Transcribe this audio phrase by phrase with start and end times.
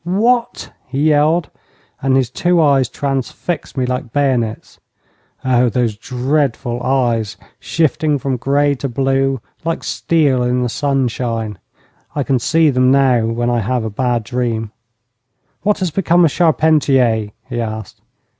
[0.03, 1.51] 'What!' he yelled,
[2.01, 4.79] and his two eyes transfixed me like bayonets.
[5.45, 11.59] Oh, those dreadful eyes, shifting from grey to blue, like steel in the sunshine.
[12.15, 14.71] I can see them now when I have a bad dream.
[15.61, 18.01] 'What has become of Charpentier?' he asked.